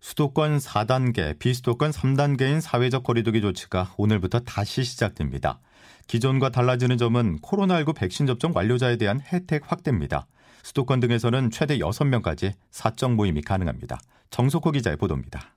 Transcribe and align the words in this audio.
수도권 0.00 0.58
4단계, 0.58 1.38
비수도권 1.38 1.90
3단계인 1.90 2.60
사회적 2.60 3.02
거리두기 3.02 3.40
조치가 3.40 3.94
오늘부터 3.96 4.40
다시 4.40 4.82
시작됩니다. 4.82 5.60
기존과 6.06 6.50
달라지는 6.50 6.98
점은 6.98 7.38
코로나19 7.40 7.94
백신 7.94 8.26
접종 8.26 8.52
완료자에 8.54 8.96
대한 8.96 9.20
혜택 9.20 9.70
확대입니다. 9.70 10.26
수도권 10.62 11.00
등에서는 11.00 11.50
최대 11.50 11.78
6명까지 11.78 12.52
사적 12.70 13.12
모임이 13.14 13.42
가능합니다. 13.42 13.98
정석호 14.30 14.72
기자의 14.72 14.96
보도입니다. 14.96 15.54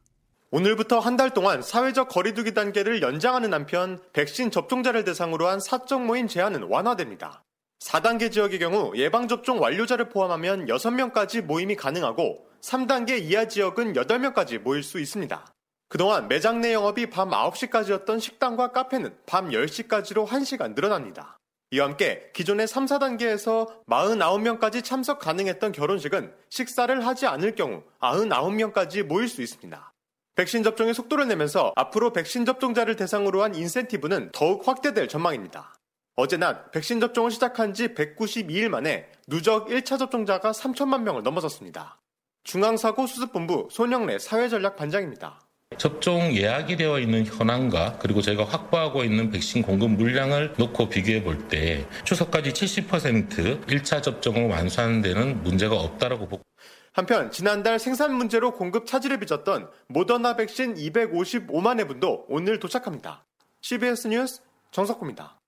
오늘부터 0.51 0.99
한 0.99 1.17
달 1.17 1.31
동안 1.33 1.61
사회적 1.63 2.09
거리두기 2.09 2.53
단계를 2.53 3.01
연장하는 3.01 3.53
한편 3.53 3.99
백신 4.13 4.51
접종자를 4.51 5.03
대상으로 5.03 5.47
한 5.47 5.59
사적 5.59 6.05
모임 6.05 6.27
제한은 6.27 6.63
완화됩니다. 6.69 7.43
4단계 7.83 8.31
지역의 8.31 8.59
경우 8.59 8.93
예방접종 8.95 9.61
완료자를 9.61 10.07
포함하면 10.07 10.67
6명까지 10.67 11.41
모임이 11.41 11.75
가능하고 11.75 12.45
3단계 12.61 13.21
이하 13.21 13.47
지역은 13.47 13.93
8명까지 13.93 14.59
모일 14.59 14.83
수 14.83 15.01
있습니다. 15.01 15.45
그동안 15.89 16.29
매장 16.29 16.61
내 16.61 16.73
영업이 16.73 17.09
밤 17.09 17.29
9시까지였던 17.29 18.21
식당과 18.21 18.71
카페는 18.71 19.15
밤 19.25 19.49
10시까지로 19.49 20.25
1시간 20.25 20.75
늘어납니다. 20.75 21.37
이와 21.71 21.87
함께 21.87 22.31
기존의 22.33 22.67
3, 22.67 22.85
4단계에서 22.85 23.83
49명까지 23.87 24.83
참석 24.83 25.19
가능했던 25.19 25.73
결혼식은 25.73 26.33
식사를 26.49 27.05
하지 27.05 27.27
않을 27.27 27.55
경우 27.55 27.83
99명까지 27.99 29.03
모일 29.03 29.27
수 29.27 29.41
있습니다. 29.41 29.93
백신 30.35 30.63
접종의 30.63 30.93
속도를 30.93 31.27
내면서 31.27 31.73
앞으로 31.75 32.13
백신 32.13 32.45
접종자를 32.45 32.95
대상으로 32.95 33.43
한 33.43 33.53
인센티브는 33.53 34.31
더욱 34.31 34.67
확대될 34.67 35.07
전망입니다. 35.09 35.73
어제 36.15 36.37
낮 36.37 36.71
백신 36.71 36.99
접종을 36.99 37.31
시작한 37.31 37.73
지 37.73 37.87
192일 37.87 38.69
만에 38.69 39.07
누적 39.27 39.67
1차 39.67 39.97
접종자가 39.97 40.51
3천만 40.51 41.01
명을 41.01 41.23
넘어섰습니다. 41.23 41.97
중앙사고수습본부 42.43 43.69
손영래 43.71 44.19
사회전략 44.19 44.75
반장입니다. 44.75 45.39
접종 45.79 46.31
예약이 46.35 46.77
되어 46.77 46.99
있는 46.99 47.25
현황과 47.25 47.97
그리고 47.97 48.21
저희가 48.21 48.45
확보하고 48.45 49.03
있는 49.03 49.31
백신 49.31 49.63
공급 49.63 49.89
물량을 49.91 50.53
놓고 50.59 50.87
비교해 50.89 51.23
볼 51.23 51.47
때 51.47 51.87
추석까지 52.03 52.51
70% 52.51 53.65
1차 53.65 54.03
접종을 54.03 54.49
완수하는 54.49 55.01
데는 55.01 55.41
문제가 55.41 55.75
없다라고 55.79 56.27
보고 56.27 56.43
한편 56.91 57.31
지난달 57.31 57.79
생산 57.79 58.13
문제로 58.13 58.53
공급 58.53 58.85
차질을 58.85 59.19
빚었던 59.19 59.71
모더나 59.87 60.35
백신 60.35 60.75
255만 60.75 61.79
회분도 61.79 62.25
오늘 62.29 62.59
도착합니다. 62.59 63.25
CBS 63.61 64.09
뉴스 64.09 64.41
정석호입니다. 64.69 65.39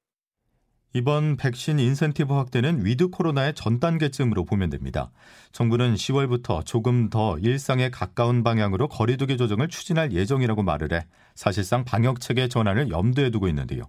이번 0.95 1.35
백신 1.35 1.77
인센티브 1.77 2.33
확대는 2.33 2.85
위드 2.85 3.09
코로나의 3.09 3.53
전 3.53 3.81
단계쯤으로 3.81 4.45
보면 4.45 4.69
됩니다. 4.69 5.11
정부는 5.51 5.95
10월부터 5.95 6.65
조금 6.65 7.09
더 7.09 7.37
일상에 7.39 7.89
가까운 7.89 8.45
방향으로 8.45 8.87
거리두기 8.87 9.35
조정을 9.35 9.67
추진할 9.67 10.13
예정이라고 10.13 10.63
말을 10.63 10.93
해 10.93 11.05
사실상 11.35 11.83
방역 11.83 12.21
체계 12.21 12.47
전환을 12.47 12.91
염두에 12.91 13.29
두고 13.29 13.49
있는데요. 13.49 13.83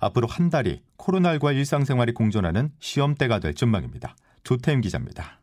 앞으로 0.00 0.26
한 0.26 0.50
달이 0.50 0.82
코로나19와 0.98 1.54
일상생활이 1.54 2.12
공존하는 2.12 2.72
시험대가 2.80 3.38
될 3.38 3.54
전망입니다. 3.54 4.16
조태임 4.42 4.80
기자입니다. 4.80 5.38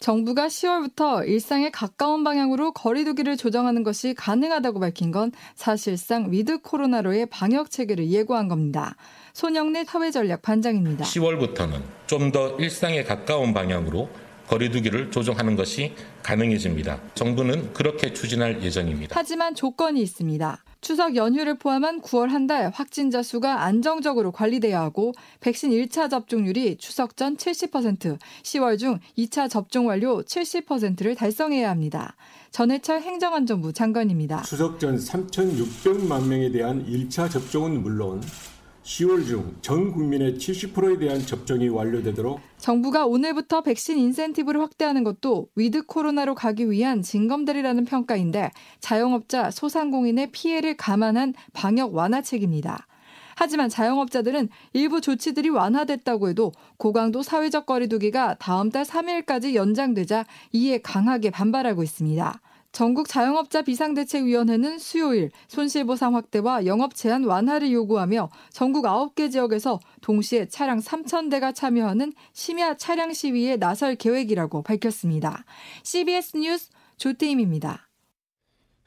정부가 0.00 0.46
10월부터 0.46 1.26
일상에 1.26 1.70
가까운 1.70 2.22
방향으로 2.22 2.72
거리두기를 2.72 3.36
조정하는 3.36 3.82
것이 3.82 4.14
가능하다고 4.14 4.78
밝힌 4.78 5.10
건 5.10 5.32
사실상 5.56 6.30
위드 6.30 6.60
코로나로의 6.60 7.26
방역 7.26 7.70
체계를 7.70 8.08
예고한 8.08 8.46
겁니다. 8.46 8.94
손영래 9.42 9.84
사회전략 9.84 10.42
반장입니다. 10.42 11.04
10월부터는 11.04 11.80
좀 12.08 12.32
더 12.32 12.56
일상에 12.58 13.04
가까운 13.04 13.54
방향으로 13.54 14.08
거리두기를 14.48 15.12
조정하는 15.12 15.54
것이 15.54 15.92
가능해집니다. 16.24 16.98
정부는 17.14 17.72
그렇게 17.72 18.12
추진할 18.12 18.60
예정입니다. 18.64 19.14
하지만 19.16 19.54
조건이 19.54 20.02
있습니다. 20.02 20.64
추석 20.80 21.14
연휴를 21.14 21.56
포함한 21.56 22.00
9월 22.02 22.30
한 22.30 22.48
달 22.48 22.68
확진자 22.74 23.22
수가 23.22 23.62
안정적으로 23.62 24.32
관리돼야 24.32 24.80
하고 24.80 25.12
백신 25.40 25.70
1차 25.70 26.10
접종률이 26.10 26.76
추석 26.78 27.16
전 27.16 27.36
70%, 27.36 28.18
10월 28.42 28.76
중 28.76 28.98
2차 29.16 29.48
접종 29.48 29.86
완료 29.86 30.20
70%를 30.22 31.14
달성해야 31.14 31.70
합니다. 31.70 32.16
전해철 32.50 33.02
행정안전부 33.02 33.72
장관입니다. 33.72 34.42
추석 34.42 34.80
전 34.80 34.96
3,600만 34.96 36.26
명에 36.26 36.50
대한 36.50 36.84
1차 36.86 37.30
접종은 37.30 37.82
물론 37.82 38.20
10월 38.88 39.26
중 39.26 39.58
전 39.60 39.92
국민의 39.92 40.36
70%에 40.36 40.98
대한 40.98 41.20
접종이 41.20 41.68
완료되도록 41.68 42.40
정부가 42.56 43.04
오늘부터 43.04 43.60
백신 43.60 43.98
인센티브를 43.98 44.62
확대하는 44.62 45.04
것도 45.04 45.48
위드 45.56 45.84
코로나로 45.84 46.34
가기 46.34 46.70
위한 46.70 47.02
징검다리라는 47.02 47.84
평가인데 47.84 48.50
자영업자, 48.80 49.50
소상공인의 49.50 50.30
피해를 50.32 50.76
감안한 50.78 51.34
방역 51.52 51.94
완화책입니다. 51.94 52.86
하지만 53.36 53.68
자영업자들은 53.68 54.48
일부 54.72 55.02
조치들이 55.02 55.50
완화됐다고 55.50 56.30
해도 56.30 56.52
고강도 56.78 57.22
사회적 57.22 57.66
거리두기가 57.66 58.36
다음 58.40 58.70
달 58.70 58.84
3일까지 58.84 59.54
연장되자 59.54 60.24
이에 60.52 60.78
강하게 60.78 61.30
반발하고 61.30 61.82
있습니다. 61.82 62.40
전국 62.72 63.08
자영업자 63.08 63.62
비상대책위원회는 63.62 64.78
수요일 64.78 65.30
손실보상 65.48 66.14
확대와 66.14 66.66
영업 66.66 66.94
제한 66.94 67.24
완화를 67.24 67.72
요구하며 67.72 68.30
전국 68.50 68.84
9개 68.84 69.30
지역에서 69.32 69.80
동시에 70.00 70.46
차량 70.48 70.78
3,000대가 70.78 71.54
참여하는 71.54 72.12
심야 72.32 72.76
차량 72.76 73.12
시위에 73.12 73.56
나설 73.56 73.96
계획이라고 73.96 74.62
밝혔습니다. 74.62 75.44
CBS 75.82 76.36
뉴스 76.36 76.70
조태임입니다. 76.98 77.88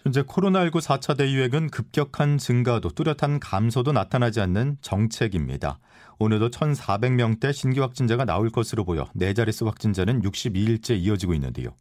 현재 0.03 0.23
코로나19 0.23 0.81
4차 0.81 1.15
대유행은 1.15 1.69
급격한 1.69 2.39
증가도 2.39 2.89
뚜렷한 2.89 3.39
감소도 3.39 3.91
나타나지 3.91 4.41
않는 4.41 4.77
정책입니다. 4.81 5.79
오늘도 6.17 6.49
1,400명대 6.49 7.53
신규 7.53 7.81
확진자가 7.81 8.25
나올 8.25 8.49
것으로 8.49 8.83
보여 8.83 9.07
네 9.13 9.33
자릿수 9.33 9.67
확진자는 9.67 10.21
62일째 10.23 10.97
이어지고 10.97 11.35
있는데요. 11.35 11.75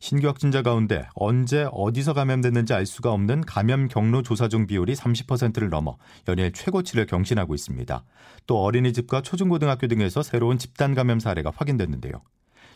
신규 0.00 0.28
확진자 0.28 0.62
가운데 0.62 1.06
언제 1.14 1.66
어디서 1.72 2.12
감염됐는지 2.12 2.74
알 2.74 2.86
수가 2.86 3.12
없는 3.12 3.42
감염 3.42 3.88
경로 3.88 4.22
조사 4.22 4.48
중 4.48 4.66
비율이 4.66 4.94
30%를 4.94 5.70
넘어 5.70 5.96
연일 6.28 6.52
최고치를 6.52 7.06
경신하고 7.06 7.54
있습니다. 7.54 8.04
또 8.46 8.62
어린이집과 8.62 9.22
초중고등학교 9.22 9.86
등에서 9.86 10.22
새로운 10.22 10.58
집단 10.58 10.94
감염 10.94 11.20
사례가 11.20 11.52
확인됐는데요. 11.56 12.12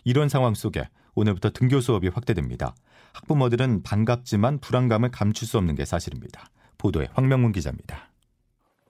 이런 0.04 0.28
상황 0.28 0.54
속에 0.54 0.88
오늘부터 1.14 1.50
등교 1.50 1.80
수업이 1.80 2.08
확대됩니다. 2.08 2.74
학부모들은 3.12 3.82
반갑지만 3.82 4.60
불안감을 4.60 5.10
감출 5.10 5.48
수 5.48 5.58
없는 5.58 5.74
게 5.74 5.84
사실입니다. 5.84 6.50
보도에 6.78 7.08
황명문 7.12 7.52
기자입니다. 7.52 8.10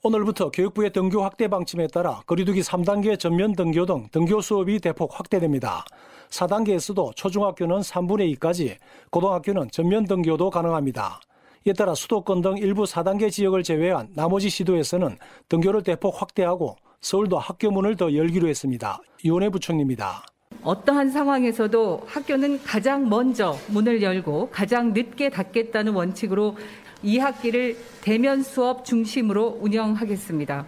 오늘부터 0.03 0.51
교육부의 0.51 0.93
등교 0.93 1.23
확대 1.23 1.49
방침에 1.49 1.89
따라 1.89 2.21
거리두기 2.27 2.61
3단계 2.61 3.19
전면 3.19 3.55
등교 3.55 3.85
등 3.85 4.09
등교 4.13 4.41
수업이 4.41 4.79
대폭 4.79 5.19
확대됩니다. 5.19 5.85
4단계에서도 6.31 7.17
초중학교는 7.17 7.81
3분의 7.81 8.39
2까지, 8.39 8.77
고등학교는 9.11 9.71
전면 9.73 10.05
등교도 10.05 10.51
가능합니다. 10.51 11.21
이에 11.67 11.73
따라 11.73 11.95
수도권 11.95 12.43
등 12.43 12.59
일부 12.59 12.85
4단계 12.85 13.31
지역을 13.31 13.65
제외한 13.65 14.09
나머지 14.15 14.49
시도에서는 14.49 15.17
등교를 15.49 15.83
대폭 15.83 16.21
확대하고 16.21 16.77
서울도 17.01 17.39
학교 17.39 17.71
문을 17.71 17.97
더 17.97 18.15
열기로 18.15 18.49
했습니다. 18.49 19.01
이원혜 19.25 19.49
부총리입니다. 19.49 20.25
어떠한 20.63 21.11
상황에서도 21.11 22.03
학교는 22.07 22.63
가장 22.63 23.09
먼저 23.09 23.57
문을 23.69 24.03
열고 24.03 24.51
가장 24.51 24.93
늦게 24.93 25.31
닫겠다는 25.31 25.93
원칙으로 25.93 26.57
2학기를 27.05 27.77
대면 28.01 28.43
수업 28.43 28.85
중심으로 28.85 29.59
운영하겠습니다. 29.61 30.67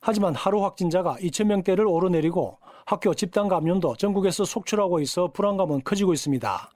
하지만 0.00 0.34
하루 0.34 0.62
확진자가 0.62 1.16
2천명대를 1.16 1.90
오르내리고 1.90 2.58
학교 2.86 3.14
집단 3.14 3.48
감염도 3.48 3.96
전국에서 3.96 4.44
속출하고 4.44 5.00
있어 5.00 5.28
불안감은 5.28 5.82
커지고 5.82 6.12
있습니다. 6.12 6.70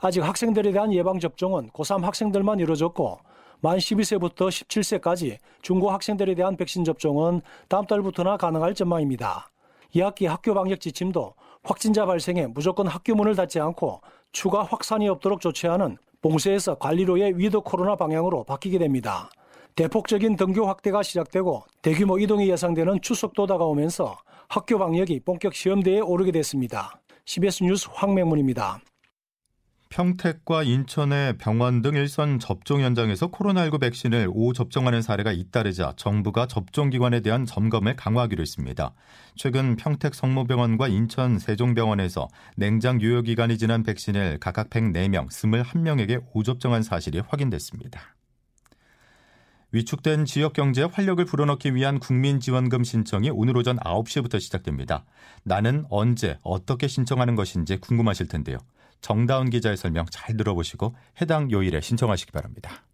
아직 0.00 0.20
학생들에 0.20 0.72
대한 0.72 0.92
예방접종은 0.92 1.70
고3 1.70 2.02
학생들만 2.02 2.60
이루어졌고 2.60 3.18
만 3.60 3.76
12세부터 3.76 4.48
17세까지 4.48 5.36
중고 5.60 5.90
학생들에 5.90 6.34
대한 6.34 6.56
백신 6.56 6.84
접종은 6.84 7.42
다음 7.68 7.84
달부터나 7.84 8.38
가능할 8.38 8.74
전망입니다. 8.74 9.50
2학기 9.94 10.26
학교 10.26 10.54
방역 10.54 10.80
지침도 10.80 11.34
확진자 11.62 12.06
발생에 12.06 12.46
무조건 12.46 12.86
학교 12.86 13.14
문을 13.14 13.34
닫지 13.34 13.60
않고 13.60 14.00
추가 14.32 14.62
확산이 14.62 15.08
없도록 15.08 15.40
조치하는 15.40 15.98
봉쇄에서 16.22 16.74
관리로의 16.76 17.38
위드 17.38 17.60
코로나 17.60 17.96
방향으로 17.96 18.44
바뀌게 18.44 18.78
됩니다. 18.78 19.30
대폭적인 19.76 20.36
등교 20.36 20.66
확대가 20.66 21.02
시작되고 21.02 21.64
대규모 21.82 22.18
이동이 22.18 22.50
예상되는 22.50 23.00
추석도 23.00 23.46
다가오면서 23.46 24.18
학교 24.48 24.78
방역이 24.78 25.20
본격 25.20 25.54
시험대에 25.54 26.00
오르게 26.00 26.32
됐습니다. 26.32 27.00
CBS 27.24 27.62
뉴스 27.62 27.88
황명문입니다. 27.92 28.80
평택과 29.90 30.62
인천의 30.62 31.38
병원 31.38 31.82
등 31.82 31.96
일선 31.96 32.38
접종 32.38 32.80
현장에서 32.80 33.28
코로나19 33.32 33.80
백신을 33.80 34.28
오 34.32 34.52
접종하는 34.52 35.02
사례가 35.02 35.32
잇따르자 35.32 35.94
정부가 35.96 36.46
접종기관에 36.46 37.20
대한 37.20 37.44
점검을 37.44 37.96
강화하기로 37.96 38.40
했습니다. 38.40 38.94
최근 39.34 39.74
평택 39.74 40.14
성모병원과 40.14 40.86
인천 40.86 41.40
세종병원에서 41.40 42.28
냉장 42.56 43.00
유효기간이 43.00 43.58
지난 43.58 43.82
백신을 43.82 44.38
각각 44.38 44.70
104명, 44.70 45.28
21명에게 45.28 46.24
오 46.34 46.44
접종한 46.44 46.84
사실이 46.84 47.18
확인됐습니다. 47.26 48.14
위축된 49.72 50.24
지역 50.24 50.52
경제에 50.52 50.84
활력을 50.84 51.24
불어넣기 51.24 51.74
위한 51.74 51.98
국민지원금 51.98 52.84
신청이 52.84 53.30
오늘 53.30 53.56
오전 53.56 53.76
9시부터 53.78 54.40
시작됩니다. 54.40 55.04
나는 55.42 55.84
언제 55.90 56.38
어떻게 56.42 56.86
신청하는 56.86 57.34
것인지 57.34 57.76
궁금하실 57.78 58.28
텐데요. 58.28 58.58
정다운 59.00 59.50
기자의 59.50 59.76
설명 59.76 60.06
잘 60.10 60.36
들어보시고 60.36 60.94
해당 61.20 61.50
요일에 61.50 61.80
신청하시기 61.80 62.32
바랍니다. 62.32 62.84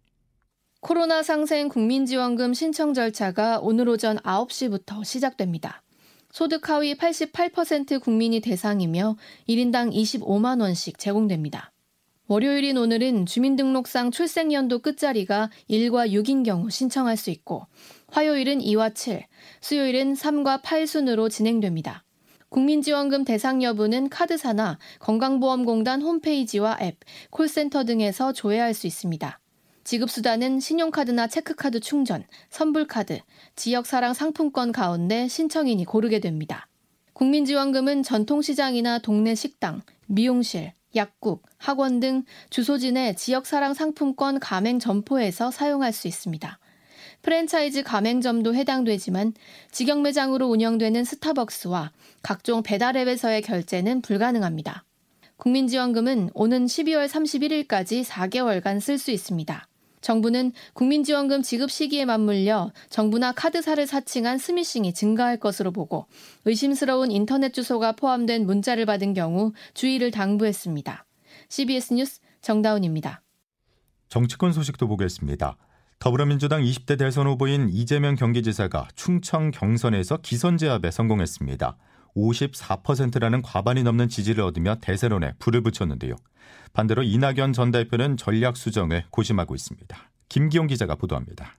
코로나 0.79 1.23
상생 1.23 1.69
국민지원금 1.69 2.53
신청 2.53 2.93
절차가 2.93 3.59
오늘 3.59 3.89
오전 3.89 4.17
9시부터 4.17 5.03
시작됩니다. 5.03 5.83
소득 6.31 6.69
하위 6.69 6.95
88% 6.95 8.01
국민이 8.01 8.39
대상이며 8.41 9.17
1인당 9.49 9.93
25만 9.93 10.61
원씩 10.61 10.99
제공됩니다. 10.99 11.71
월요일인 12.27 12.77
오늘은 12.77 13.25
주민등록상 13.25 14.11
출생연도 14.11 14.79
끝자리가 14.79 15.49
1과 15.69 16.11
6인 16.11 16.43
경우 16.43 16.69
신청할 16.69 17.15
수 17.15 17.29
있고 17.29 17.65
화요일은 18.09 18.59
2와 18.59 18.93
7, 18.93 19.25
수요일은 19.61 20.13
3과 20.13 20.61
8 20.61 20.87
순으로 20.87 21.29
진행됩니다. 21.29 22.03
국민지원금 22.49 23.25
대상 23.25 23.61
여부는 23.61 24.09
카드사나 24.09 24.79
건강보험공단 24.99 26.01
홈페이지와 26.01 26.77
앱, 26.81 26.97
콜센터 27.29 27.83
등에서 27.83 28.31
조회할 28.31 28.73
수 28.73 28.87
있습니다. 28.87 29.39
지급수단은 29.83 30.59
신용카드나 30.59 31.27
체크카드 31.27 31.79
충전, 31.79 32.25
선불카드, 32.49 33.19
지역사랑 33.55 34.13
상품권 34.13 34.71
가운데 34.71 35.27
신청인이 35.27 35.83
고르게 35.85 36.19
됩니다. 36.19 36.67
국민지원금은 37.13 38.03
전통시장이나 38.03 38.99
동네 38.99 39.33
식당, 39.33 39.81
미용실, 40.05 40.73
약국, 40.95 41.43
학원 41.57 41.99
등 41.99 42.23
주소지 42.49 42.91
내 42.93 43.13
지역사랑 43.13 43.73
상품권 43.73 44.39
가맹 44.39 44.79
점포에서 44.79 45.51
사용할 45.51 45.91
수 45.93 46.07
있습니다. 46.07 46.59
프랜차이즈 47.27 47.83
가맹점도 47.83 48.55
해당되지만 48.55 49.33
직영 49.69 50.01
매장으로 50.01 50.47
운영되는 50.47 51.03
스타벅스와 51.03 51.91
각종 52.21 52.63
배달앱에서의 52.63 53.41
결제는 53.41 54.01
불가능합니다. 54.01 54.85
국민지원금은 55.35 56.29
오는 56.33 56.65
12월 56.65 57.05
31일까지 57.09 58.05
4개월간 58.05 58.79
쓸 58.79 58.97
수 58.97 59.11
있습니다. 59.11 59.67
정부는 59.99 60.53
국민지원금 60.71 61.41
지급 61.41 61.69
시기에 61.69 62.05
맞물려 62.05 62.71
정부나 62.89 63.33
카드사를 63.33 63.85
사칭한 63.85 64.37
스미싱이 64.37 64.93
증가할 64.93 65.37
것으로 65.37 65.73
보고 65.73 66.05
의심스러운 66.45 67.11
인터넷 67.11 67.53
주소가 67.53 67.91
포함된 67.91 68.45
문자를 68.45 68.85
받은 68.85 69.13
경우 69.13 69.51
주의를 69.73 70.11
당부했습니다. 70.11 71.05
CBS 71.49 71.93
뉴스 71.93 72.21
정다운입니다. 72.39 73.21
정치권 74.07 74.53
소식도 74.53 74.87
보겠습니다. 74.87 75.57
더불어민주당 75.99 76.61
20대 76.61 76.97
대선 76.99 77.27
후보인 77.27 77.69
이재명 77.69 78.15
경기지사가 78.15 78.87
충청 78.95 79.51
경선에서 79.51 80.17
기선 80.17 80.57
제압에 80.57 80.91
성공했습니다. 80.91 81.75
54%라는 82.15 83.41
과반이 83.41 83.83
넘는 83.83 84.07
지지를 84.09 84.43
얻으며 84.43 84.75
대세론에 84.81 85.33
불을 85.39 85.61
붙였는데요. 85.61 86.15
반대로 86.73 87.03
이낙연 87.03 87.53
전 87.53 87.71
대표는 87.71 88.17
전략 88.17 88.57
수정을 88.57 89.05
고심하고 89.09 89.55
있습니다. 89.55 89.97
김기용 90.29 90.67
기자가 90.67 90.95
보도합니다. 90.95 91.55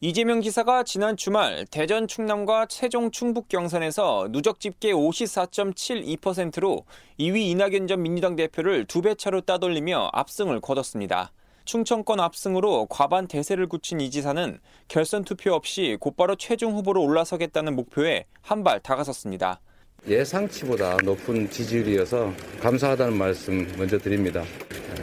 이재명 0.00 0.42
지사가 0.42 0.82
지난 0.82 1.16
주말 1.16 1.64
대전 1.70 2.06
충남과 2.06 2.66
최종 2.66 3.10
충북 3.10 3.48
경선에서 3.48 4.28
누적 4.30 4.60
집계 4.60 4.92
54.72%로 4.92 6.84
2위 7.18 7.38
이낙연 7.38 7.86
전 7.86 8.02
민주당 8.02 8.36
대표를 8.36 8.84
두 8.84 9.00
배 9.00 9.14
차로 9.14 9.40
따돌리며 9.42 10.10
압승을 10.12 10.60
거뒀습니다. 10.60 11.32
충청권 11.64 12.20
압승으로 12.20 12.86
과반 12.90 13.26
대세를 13.26 13.68
굳힌 13.68 14.00
이 14.00 14.10
지사는 14.10 14.58
결선 14.88 15.24
투표 15.24 15.54
없이 15.54 15.96
곧바로 15.98 16.36
최종 16.36 16.74
후보로 16.76 17.02
올라서겠다는 17.02 17.74
목표에 17.74 18.26
한 18.42 18.62
발 18.64 18.80
다가섰습니다. 18.80 19.60
예상치보다 20.06 20.96
높은 21.04 21.50
지지율이어서 21.50 22.32
감사하다는 22.60 23.16
말씀 23.16 23.66
먼저 23.78 23.98
드립니다. 23.98 24.42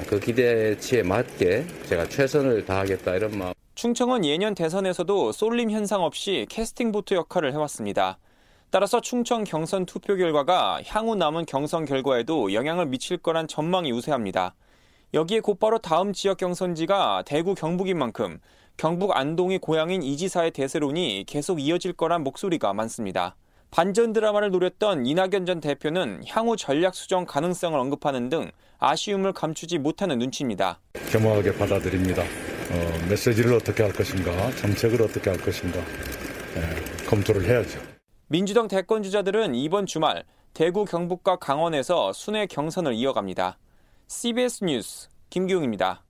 그 0.08 0.20
기대치에 0.20 1.04
맞게 1.04 1.66
제가 1.88 2.08
최선을 2.08 2.66
다하겠다 2.66 3.16
이런 3.16 3.38
마음. 3.38 3.54
충청은 3.76 4.26
예년 4.26 4.54
대선에서도 4.56 5.32
쏠림 5.32 5.72
현상 5.72 6.04
없이 6.04 6.46
캐스팅 6.50 6.92
보트 6.92 7.16
역할을 7.16 7.52
해왔습니다. 7.54 8.20
따라서 8.70 9.02
충청 9.02 9.44
경선 9.44 9.86
투표 9.86 10.16
결과가 10.16 10.82
향후 10.86 11.16
남은 11.16 11.46
경선 11.46 11.86
결과에도 11.86 12.54
영향을 12.54 12.86
미칠 12.86 13.18
거란 13.18 13.48
전망이 13.48 13.92
우세합니다. 13.92 14.54
여기에 15.14 15.42
곧바로 15.42 15.78
다음 15.78 16.14
지역 16.14 16.38
경선지가 16.38 17.24
대구 17.26 17.54
경북인 17.54 17.98
만큼 17.98 18.40
경북 18.78 19.16
안동이 19.16 19.58
고향인 19.58 20.04
이 20.04 20.16
지사의 20.16 20.52
대세론이 20.52 21.26
계속 21.28 21.60
이어질 21.60 21.94
거란 21.94 22.24
목소리가 22.24 22.74
많습니다. 22.74 23.36
반전 23.72 24.14
드라마를 24.14 24.52
노렸던 24.52 25.06
이낙연 25.06 25.46
전 25.46 25.60
대표는 25.60 26.24
향후 26.28 26.56
전략 26.56 26.96
수정 26.96 27.26
가능성을 27.26 27.78
언급하는 27.78 28.30
등 28.30 28.52
아쉬움을 28.80 29.34
감추지 29.34 29.80
못하는 29.80 30.18
눈치입니다. 30.18 30.80
겸허하게 31.10 31.58
받아들입니다. 31.58 32.24
어, 32.24 33.08
메시지를 33.10 33.54
어떻게 33.54 33.84
할 33.84 33.92
것인가, 33.92 34.32
정책을 34.52 35.02
어떻게 35.02 35.30
할 35.30 35.38
것인가 35.40 35.80
예, 35.80 37.06
검토를 37.06 37.44
해야죠. 37.46 37.80
민주당 38.28 38.70
대권 38.70 39.04
주자들은 39.04 39.56
이번 39.56 39.86
주말 39.86 40.24
대구 40.54 40.86
경북과 40.86 41.36
강원에서 41.36 42.14
순회 42.14 42.46
경선을 42.48 42.94
이어갑니다. 42.94 43.58
CBS 44.14 44.66
뉴스 44.66 45.08
김기웅입니다. 45.30 46.04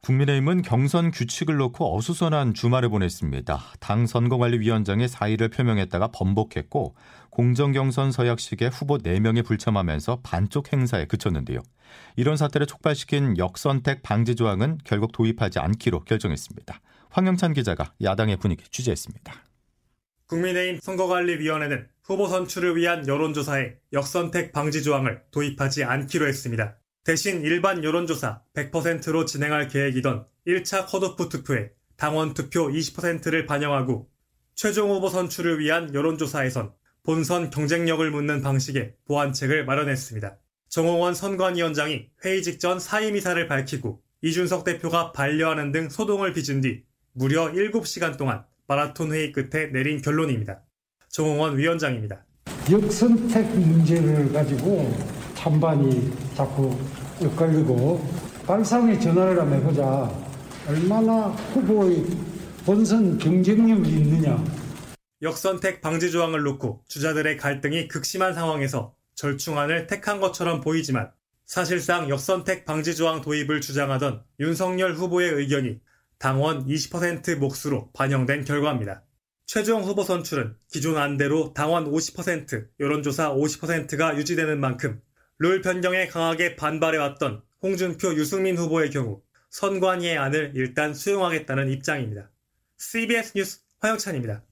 국민의힘은 0.00 0.62
경선 0.62 1.10
규칙을 1.10 1.56
놓고 1.58 1.94
어수선한 1.94 2.54
주말을 2.54 2.88
보냈습니다. 2.88 3.60
당 3.80 4.06
선거관리위원장의 4.06 5.06
사의를 5.06 5.50
표명했다가 5.50 6.08
번복했고 6.08 6.96
공정경선 7.28 8.12
서약식에 8.12 8.68
후보 8.68 8.96
4명이 8.96 9.44
불참하면서 9.44 10.20
반쪽 10.22 10.72
행사에 10.72 11.04
그쳤는데요. 11.04 11.60
이런 12.16 12.38
사태를 12.38 12.66
촉발시킨 12.66 13.36
역선택 13.36 14.02
방지 14.02 14.34
조항은 14.34 14.78
결국 14.82 15.12
도입하지 15.12 15.58
않기로 15.58 16.00
결정했습니다. 16.04 16.80
황영찬 17.10 17.52
기자가 17.52 17.92
야당의 18.02 18.38
분위기 18.38 18.64
취재했습니다. 18.70 19.34
국민의힘 20.28 20.80
선거관리위원회는 20.80 21.88
후보 22.02 22.26
선출을 22.26 22.74
위한 22.74 23.06
여론조사에 23.06 23.74
역선택 23.92 24.52
방지 24.52 24.82
조항을 24.82 25.22
도입하지 25.30 25.84
않기로 25.84 26.26
했습니다. 26.26 26.78
대신 27.06 27.44
일반 27.44 27.84
여론조사 27.84 28.40
100%로 28.52 29.26
진행할 29.26 29.68
계획이던 29.68 30.26
1차 30.44 30.88
컷오프 30.88 31.28
투표에 31.28 31.70
당원 31.96 32.34
투표 32.34 32.66
20%를 32.66 33.46
반영하고 33.46 34.08
최종 34.56 34.90
후보 34.90 35.08
선출을 35.08 35.60
위한 35.60 35.94
여론조사에선 35.94 36.72
본선 37.04 37.50
경쟁력을 37.50 38.10
묻는 38.10 38.42
방식의 38.42 38.94
보완책을 39.06 39.64
마련했습니다. 39.66 40.36
정홍원 40.68 41.14
선관위원장이 41.14 42.08
회의 42.24 42.42
직전 42.42 42.80
사임 42.80 43.14
이사를 43.14 43.46
밝히고 43.46 44.02
이준석 44.22 44.64
대표가 44.64 45.12
반려하는 45.12 45.70
등 45.70 45.88
소동을 45.88 46.32
빚은 46.32 46.60
뒤 46.62 46.82
무려 47.12 47.52
7시간 47.52 48.18
동안 48.18 48.44
마라톤 48.66 49.12
회의 49.12 49.30
끝에 49.30 49.66
내린 49.66 50.02
결론입니다. 50.02 50.60
정홍원 51.10 51.56
위원장입니다. 51.56 52.26
역선택 52.68 53.46
문제를 53.60 54.32
가지고 54.32 55.15
찬반이 55.46 56.12
자꾸 56.34 56.76
엇갈리고 57.22 58.04
발상의 58.48 59.00
전환을 59.00 59.40
한번 59.40 59.60
해보자. 59.60 60.12
얼마나 60.66 61.28
후보의 61.28 62.04
본선 62.64 63.16
경쟁력이 63.16 63.88
있느냐. 63.90 64.44
역선택 65.22 65.82
방지 65.82 66.10
조항을 66.10 66.42
놓고 66.42 66.82
주자들의 66.88 67.36
갈등이 67.36 67.86
극심한 67.86 68.34
상황에서 68.34 68.96
절충안을 69.14 69.86
택한 69.86 70.18
것처럼 70.18 70.62
보이지만 70.62 71.12
사실상 71.44 72.08
역선택 72.08 72.64
방지 72.64 72.96
조항 72.96 73.20
도입을 73.20 73.60
주장하던 73.60 74.24
윤석열 74.40 74.94
후보의 74.94 75.30
의견이 75.30 75.78
당원 76.18 76.66
20% 76.66 77.36
몫으로 77.36 77.92
반영된 77.92 78.46
결과입니다. 78.46 79.04
최종 79.46 79.84
후보 79.84 80.02
선출은 80.02 80.56
기존 80.72 80.96
안대로 80.96 81.52
당원 81.54 81.88
50%, 81.92 82.66
여론조사 82.80 83.32
50%가 83.32 84.16
유지되는 84.16 84.58
만큼 84.58 85.00
룰 85.38 85.60
변경에 85.60 86.06
강하게 86.06 86.56
반발해왔던 86.56 87.42
홍준표 87.62 88.14
유승민 88.14 88.56
후보의 88.56 88.90
경우 88.90 89.20
선관위의 89.50 90.16
안을 90.16 90.52
일단 90.54 90.94
수용하겠다는 90.94 91.70
입장입니다. 91.70 92.30
CBS 92.78 93.32
뉴스 93.34 93.60
화영찬입니다. 93.80 94.42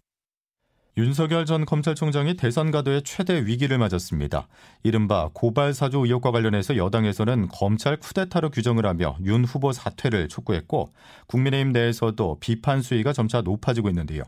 윤석열 0.97 1.45
전 1.45 1.65
검찰총장이 1.65 2.37
대선 2.37 2.71
가도의 2.71 3.03
최대 3.03 3.45
위기를 3.47 3.79
맞았습니다. 3.79 4.47
이른바 4.85 5.31
고발 5.33 5.75
사주 5.75 5.99
의혹과 5.99 6.31
관련해서 6.31 6.77
여당에서는 6.77 7.49
검찰 7.49 7.97
쿠데타로 7.97 8.51
규정을 8.51 8.87
하며 8.87 9.17
윤 9.25 9.45
후보 9.45 9.73
사퇴를 9.73 10.29
촉구했고 10.29 10.93
국민의힘 11.27 11.73
내에서도 11.73 12.39
비판 12.39 12.81
수위가 12.81 13.13
점차 13.13 13.41
높아지고 13.41 13.89
있는데요. 13.89 14.23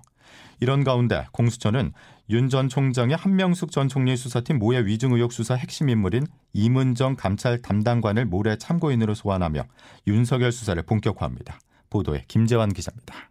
이런 0.60 0.84
가운데 0.84 1.26
공수처는 1.32 1.92
윤 2.30 2.48
전 2.48 2.68
총장의 2.68 3.16
한명숙 3.16 3.70
전 3.70 3.88
총리 3.88 4.16
수사팀 4.16 4.58
모해 4.58 4.84
위증 4.84 5.12
의혹 5.12 5.32
수사 5.32 5.54
핵심 5.54 5.88
인물인 5.88 6.26
이문정 6.52 7.16
감찰 7.16 7.62
담당관을 7.62 8.24
모레 8.26 8.56
참고인으로 8.58 9.14
소환하며 9.14 9.64
윤석열 10.08 10.50
수사를 10.50 10.80
본격화합니다. 10.82 11.58
보도에 11.90 12.24
김재환 12.26 12.72
기자입니다. 12.72 13.30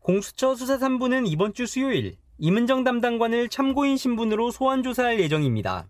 공수처 0.00 0.54
수사 0.54 0.78
3부는 0.78 1.26
이번 1.30 1.52
주 1.54 1.66
수요일 1.66 2.16
이문정 2.38 2.84
담당관을 2.84 3.48
참고인 3.48 3.96
신분으로 3.96 4.50
소환 4.50 4.82
조사할 4.82 5.20
예정입니다. 5.20 5.86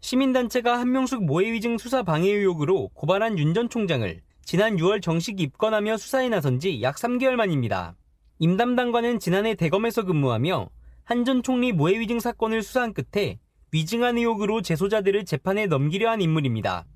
시민단체가 0.00 0.78
한명숙 0.80 1.24
모해위증 1.24 1.78
수사 1.78 2.02
방해 2.02 2.30
의혹으로 2.30 2.88
고발한 2.94 3.38
윤 3.38 3.54
전 3.54 3.68
총장을 3.70 4.20
지난 4.44 4.76
6월 4.76 5.00
정식 5.00 5.40
입건하며 5.40 5.96
수사에 5.96 6.28
나선 6.28 6.58
지 6.60 6.82
약 6.82 6.96
3개월 6.96 7.36
만입니다. 7.36 7.94
임 8.38 8.56
담당관은 8.56 9.20
지난해 9.20 9.54
대검에서 9.54 10.04
근무하며 10.04 10.68
한 11.04 11.24
전 11.24 11.42
총리 11.42 11.72
모해위증 11.72 12.18
사건을 12.20 12.62
수사한 12.62 12.94
끝에 12.94 13.38
위증한 13.72 14.16
의혹으로 14.18 14.62
재소자들을 14.62 15.24
재판에 15.24 15.66
넘기려 15.66 16.10
한 16.10 16.20
인물입니다. 16.20 16.86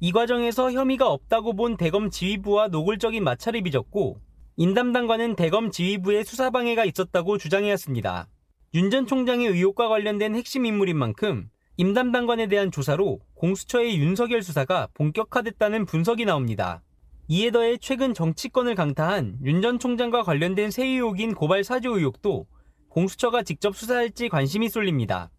이 0.00 0.10
과정에서 0.12 0.72
혐의가 0.72 1.08
없다고 1.08 1.54
본 1.54 1.76
대검 1.76 2.10
지휘부와 2.10 2.68
노골적인 2.68 3.22
마찰을 3.22 3.62
빚었고 3.62 4.20
임 4.56 4.74
담당관은 4.74 5.36
대검 5.36 5.70
지휘부의 5.70 6.24
수사 6.24 6.50
방해가 6.50 6.84
있었다고 6.84 7.38
주장해왔습니다. 7.38 8.28
윤 8.74 8.90
전 8.90 9.06
총장의 9.06 9.48
의혹과 9.48 9.88
관련된 9.88 10.34
핵심 10.34 10.64
인물인 10.64 10.96
만큼 10.96 11.48
임 11.76 11.94
담당관에 11.94 12.46
대한 12.48 12.70
조사로 12.70 13.20
공수처의 13.34 13.98
윤석열 13.98 14.42
수사가 14.42 14.88
본격화됐다는 14.94 15.84
분석이 15.86 16.24
나옵니다. 16.24 16.82
이에 17.28 17.50
더해 17.50 17.76
최근 17.78 18.14
정치권을 18.14 18.74
강타한 18.74 19.38
윤 19.44 19.62
전 19.62 19.78
총장과 19.78 20.22
관련된 20.22 20.70
새 20.70 20.84
의혹인 20.86 21.34
고발 21.34 21.62
사주 21.62 21.90
의혹도 21.90 22.46
공수처가 22.88 23.42
직접 23.42 23.76
수사할지 23.76 24.28
관심이 24.28 24.68
쏠립니다. 24.68 25.30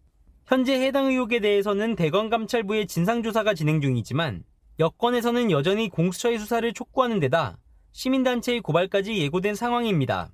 현재 0.46 0.74
해당 0.80 1.06
의혹에 1.06 1.40
대해서는 1.40 1.94
대검감찰부의 1.94 2.86
진상조사가 2.86 3.54
진행 3.54 3.80
중이지만 3.80 4.44
여권에서는 4.78 5.50
여전히 5.50 5.88
공수처의 5.88 6.38
수사를 6.38 6.72
촉구하는 6.72 7.20
데다 7.20 7.58
시민단체의 7.92 8.60
고발까지 8.60 9.16
예고된 9.18 9.54
상황입니다. 9.54 10.30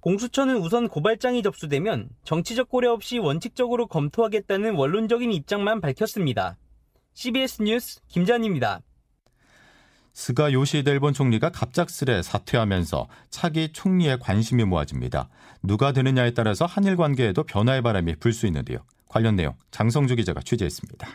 공수처는 0.00 0.58
우선 0.58 0.88
고발장이 0.88 1.42
접수되면 1.42 2.08
정치적 2.24 2.68
고려 2.68 2.92
없이 2.92 3.18
원칙적으로 3.18 3.86
검토하겠다는 3.86 4.74
원론적인 4.74 5.32
입장만 5.32 5.80
밝혔습니다. 5.80 6.58
CBS 7.14 7.62
뉴스 7.62 8.00
김잔입니다. 8.08 8.82
스가 10.18 10.52
요시히데 10.52 10.90
일본 10.90 11.14
총리가 11.14 11.50
갑작스레 11.50 12.22
사퇴하면서 12.22 13.06
차기 13.30 13.72
총리에 13.72 14.16
관심이 14.16 14.64
모아집니다. 14.64 15.28
누가 15.62 15.92
되느냐에 15.92 16.32
따라서 16.32 16.66
한일 16.66 16.96
관계에도 16.96 17.44
변화의 17.44 17.82
바람이 17.82 18.16
불 18.16 18.32
수 18.32 18.46
있는데요. 18.48 18.80
관련 19.08 19.36
내용 19.36 19.54
장성주 19.70 20.16
기자가 20.16 20.40
취재했습니다. 20.40 21.08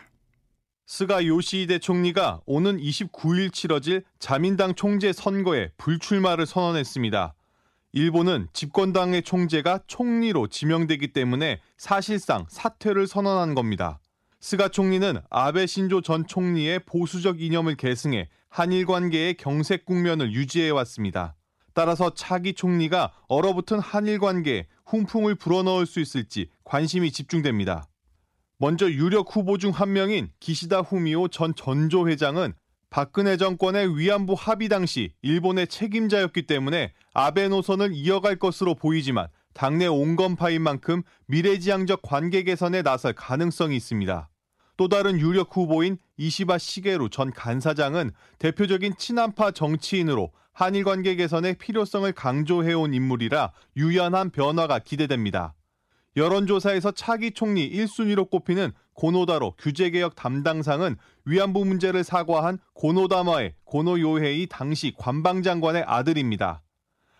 스가 0.86 1.26
요시히데 1.26 1.80
총리가 1.80 2.40
오는 2.46 2.78
29일 2.78 3.52
치러질 3.52 4.04
자민당 4.20 4.74
총재 4.74 5.12
선거에 5.12 5.72
불출마를 5.76 6.46
선언했습니다. 6.46 7.34
일본은 7.92 8.48
집권당의 8.54 9.22
총재가 9.22 9.80
총리로 9.86 10.46
지명되기 10.48 11.12
때문에 11.12 11.60
사실상 11.76 12.46
사퇴를 12.48 13.06
선언한 13.06 13.54
겁니다. 13.54 14.00
스가 14.44 14.68
총리는 14.68 15.22
아베 15.30 15.64
신조 15.64 16.02
전 16.02 16.26
총리의 16.26 16.80
보수적 16.80 17.40
이념을 17.40 17.76
계승해 17.76 18.28
한일 18.50 18.84
관계의 18.84 19.38
경색 19.38 19.86
국면을 19.86 20.34
유지해 20.34 20.68
왔습니다. 20.68 21.34
따라서 21.72 22.12
차기 22.12 22.52
총리가 22.52 23.14
얼어붙은 23.28 23.78
한일 23.78 24.18
관계에 24.18 24.66
훈풍을 24.84 25.36
불어넣을 25.36 25.86
수 25.86 25.98
있을지 25.98 26.50
관심이 26.62 27.10
집중됩니다. 27.10 27.88
먼저 28.58 28.86
유력 28.90 29.34
후보 29.34 29.56
중 29.56 29.70
한 29.70 29.94
명인 29.94 30.28
기시다 30.40 30.82
후미오 30.82 31.28
전 31.28 31.54
전조 31.54 32.06
회장은 32.06 32.52
박근혜 32.90 33.38
정권의 33.38 33.96
위안부 33.98 34.34
합의 34.36 34.68
당시 34.68 35.14
일본의 35.22 35.68
책임자였기 35.68 36.46
때문에 36.46 36.92
아베 37.14 37.48
노선을 37.48 37.94
이어갈 37.94 38.36
것으로 38.36 38.74
보이지만 38.74 39.28
당내 39.54 39.86
온건파인 39.86 40.60
만큼 40.60 41.02
미래지향적 41.28 42.02
관계 42.02 42.42
개선에 42.42 42.82
나설 42.82 43.14
가능성이 43.14 43.76
있습니다. 43.76 44.28
또 44.76 44.88
다른 44.88 45.20
유력 45.20 45.56
후보인 45.56 45.98
이시바 46.16 46.58
시게루 46.58 47.10
전 47.10 47.30
간사장은 47.30 48.12
대표적인 48.38 48.94
친한파 48.98 49.52
정치인으로 49.52 50.32
한일 50.52 50.84
관계 50.84 51.16
개선의 51.16 51.56
필요성을 51.58 52.10
강조해온 52.12 52.94
인물이라 52.94 53.52
유연한 53.76 54.30
변화가 54.30 54.78
기대됩니다. 54.80 55.54
여론조사에서 56.16 56.92
차기 56.92 57.32
총리 57.32 57.68
1순위로 57.72 58.30
꼽히는 58.30 58.72
고노다로 58.94 59.54
규제개혁 59.58 60.14
담당상은 60.14 60.96
위안부 61.24 61.64
문제를 61.64 62.04
사과한 62.04 62.58
고노다마의 62.74 63.54
고노요헤이 63.64 64.46
당시 64.48 64.94
관방장관의 64.96 65.82
아들입니다. 65.86 66.62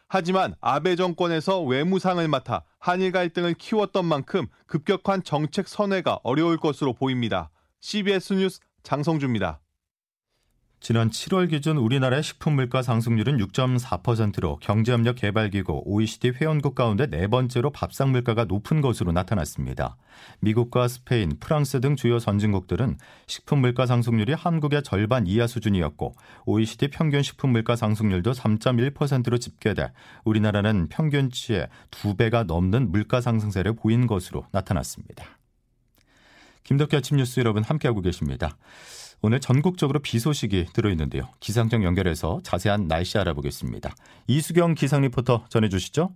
하지만 0.06 0.54
아베 0.60 0.94
정권에서 0.94 1.62
외무상을 1.62 2.26
맡아 2.28 2.62
한일 2.84 3.12
갈등을 3.12 3.54
키웠던 3.54 4.04
만큼 4.04 4.46
급격한 4.66 5.22
정책 5.22 5.68
선회가 5.68 6.20
어려울 6.22 6.58
것으로 6.58 6.92
보입니다. 6.92 7.50
CBS 7.80 8.34
뉴스 8.34 8.60
장성주입니다. 8.82 9.63
지난 10.84 11.08
7월 11.08 11.48
기준 11.48 11.78
우리나라의 11.78 12.22
식품 12.22 12.56
물가 12.56 12.82
상승률은 12.82 13.38
6.4%로 13.38 14.58
경제협력 14.60 15.16
개발기구 15.16 15.80
OECD 15.86 16.32
회원국 16.32 16.74
가운데 16.74 17.06
네 17.06 17.26
번째로 17.26 17.70
밥상 17.70 18.12
물가가 18.12 18.44
높은 18.44 18.82
것으로 18.82 19.10
나타났습니다. 19.12 19.96
미국과 20.40 20.88
스페인, 20.88 21.38
프랑스 21.40 21.80
등 21.80 21.96
주요 21.96 22.18
선진국들은 22.18 22.98
식품 23.26 23.60
물가 23.60 23.86
상승률이 23.86 24.34
한국의 24.34 24.82
절반 24.82 25.26
이하 25.26 25.46
수준이었고 25.46 26.16
OECD 26.44 26.88
평균 26.88 27.22
식품 27.22 27.52
물가 27.52 27.76
상승률도 27.76 28.32
3.1%로 28.32 29.38
집계돼 29.38 29.90
우리나라는 30.26 30.88
평균치의 30.90 31.66
2배가 31.92 32.44
넘는 32.44 32.92
물가 32.92 33.22
상승세를 33.22 33.72
보인 33.74 34.06
것으로 34.06 34.46
나타났습니다. 34.52 35.24
김덕기 36.64 36.96
아침 36.96 37.16
뉴스 37.16 37.40
여러분 37.40 37.62
함께하고 37.62 38.02
계십니다. 38.02 38.58
오늘 39.24 39.40
전국적으로 39.40 40.00
비 40.00 40.18
소식이 40.18 40.66
들어있는데요. 40.74 41.30
기상청 41.40 41.82
연결해서 41.82 42.40
자세한 42.42 42.88
날씨 42.88 43.16
알아보겠습니다. 43.16 43.94
이수경 44.26 44.74
기상 44.74 45.00
리포터 45.00 45.46
전해주시죠. 45.48 46.10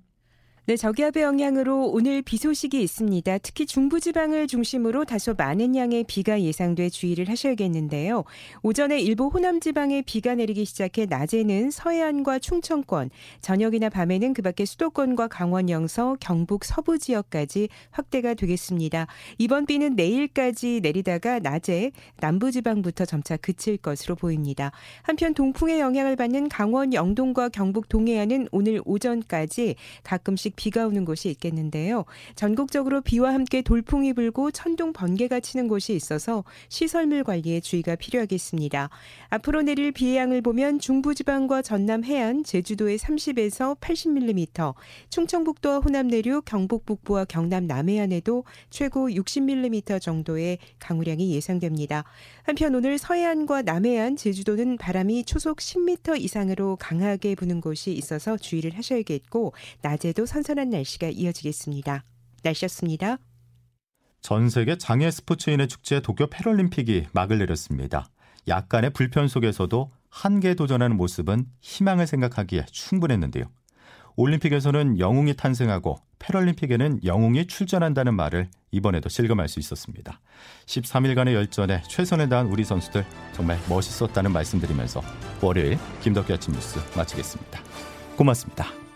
네, 0.68 0.76
저기압의 0.76 1.22
영향으로 1.22 1.86
오늘 1.86 2.20
비 2.20 2.36
소식이 2.36 2.82
있습니다. 2.82 3.38
특히 3.38 3.64
중부지방을 3.64 4.46
중심으로 4.48 5.06
다소 5.06 5.32
많은 5.32 5.74
양의 5.74 6.04
비가 6.06 6.42
예상돼 6.42 6.90
주의를 6.90 7.30
하셔야겠는데요. 7.30 8.24
오전에 8.62 9.00
일부 9.00 9.28
호남지방에 9.28 10.02
비가 10.02 10.34
내리기 10.34 10.66
시작해 10.66 11.06
낮에는 11.06 11.70
서해안과 11.70 12.40
충청권, 12.40 13.08
저녁이나 13.40 13.88
밤에는 13.88 14.34
그 14.34 14.42
밖에 14.42 14.66
수도권과 14.66 15.28
강원 15.28 15.70
영서, 15.70 16.18
경북 16.20 16.66
서부 16.66 16.98
지역까지 16.98 17.70
확대가 17.90 18.34
되겠습니다. 18.34 19.06
이번 19.38 19.64
비는 19.64 19.96
내일까지 19.96 20.80
내리다가 20.82 21.38
낮에 21.38 21.92
남부지방부터 22.20 23.06
점차 23.06 23.38
그칠 23.38 23.78
것으로 23.78 24.16
보입니다. 24.16 24.72
한편 25.00 25.32
동풍의 25.32 25.80
영향을 25.80 26.16
받는 26.16 26.50
강원 26.50 26.92
영동과 26.92 27.48
경북 27.48 27.88
동해안은 27.88 28.48
오늘 28.52 28.82
오전까지 28.84 29.74
가끔씩 30.02 30.57
비가 30.58 30.88
오는 30.88 31.04
곳이 31.04 31.30
있겠는데요. 31.30 32.04
전국적으로 32.34 33.00
비와 33.00 33.32
함께 33.32 33.62
돌풍이 33.62 34.12
불고 34.12 34.50
천둥 34.50 34.92
번개가 34.92 35.38
치는 35.38 35.68
곳이 35.68 35.94
있어서 35.94 36.42
시설물 36.68 37.22
관리에 37.22 37.60
주의가 37.60 37.94
필요하겠습니다. 37.94 38.90
앞으로 39.28 39.62
내릴 39.62 39.92
비의 39.92 40.16
양을 40.16 40.42
보면 40.42 40.80
중부지방과 40.80 41.62
전남 41.62 42.02
해안, 42.02 42.42
제주도에 42.42 42.96
30에서 42.96 43.78
80mm, 43.78 44.74
충청북도와 45.10 45.78
호남 45.78 46.08
내륙, 46.08 46.44
경북 46.44 46.84
북부와 46.84 47.24
경남 47.26 47.68
남해안에도 47.68 48.42
최고 48.68 49.08
60mm 49.08 50.02
정도의 50.02 50.58
강우량이 50.80 51.32
예상됩니다. 51.36 52.02
한편 52.42 52.74
오늘 52.74 52.98
서해안과 52.98 53.62
남해안, 53.62 54.16
제주도는 54.16 54.76
바람이 54.76 55.22
초속 55.24 55.58
10m 55.58 56.20
이상으로 56.20 56.74
강하게 56.80 57.36
부는 57.36 57.60
곳이 57.60 57.92
있어서 57.92 58.36
주의를 58.36 58.76
하셔야겠고 58.76 59.52
낮에도 59.82 60.26
선 60.26 60.42
선선한 60.48 60.70
날씨가 60.70 61.08
이어지겠습니다. 61.08 62.04
날씨였습니다. 62.42 63.18
전 64.22 64.48
세계 64.48 64.78
장애 64.78 65.10
스포츠인의 65.10 65.68
축제 65.68 66.00
도쿄 66.00 66.26
패럴림픽이 66.26 67.08
막을 67.12 67.38
내렸습니다. 67.38 68.08
약간의 68.46 68.90
불편 68.90 69.28
속에서도 69.28 69.90
한계에 70.08 70.54
도전하는 70.54 70.96
모습은 70.96 71.46
희망을 71.60 72.06
생각하기에 72.06 72.64
충분했는데요. 72.70 73.44
올림픽에서는 74.16 74.98
영웅이 74.98 75.36
탄생하고 75.36 75.98
패럴림픽에는 76.18 77.00
영웅이 77.04 77.46
출전한다는 77.46 78.14
말을 78.14 78.48
이번에도 78.70 79.10
실감할 79.10 79.48
수 79.48 79.60
있었습니다. 79.60 80.20
13일간의 80.66 81.34
열전에 81.34 81.82
최선을 81.88 82.28
다한 82.30 82.46
우리 82.46 82.64
선수들 82.64 83.04
정말 83.32 83.58
멋있었다는 83.68 84.32
말씀드리면서 84.32 85.02
월요일 85.42 85.78
김덕기 86.02 86.32
아침 86.32 86.54
뉴스 86.54 86.78
마치겠습니다. 86.96 87.60
고맙습니다. 88.16 88.87